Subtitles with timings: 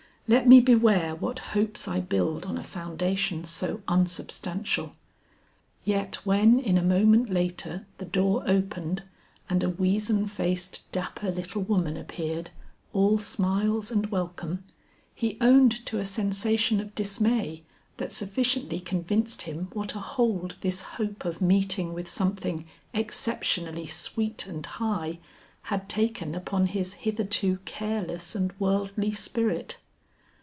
[0.27, 4.95] Let me beware what hopes I build on a foundation so unsubstantial."
[5.83, 9.03] Yet when in a moment later the door opened
[9.49, 12.49] and a weazen faced dapper, little woman appeared,
[12.93, 14.63] all smiles and welcome,
[15.13, 17.63] he owned to a sensation of dismay
[17.97, 24.45] that sufficiently convinced him what a hold this hope of meeting with something exceptionally sweet
[24.47, 25.19] and high,
[25.63, 29.75] had taken upon his hitherto careless and worldly spirit.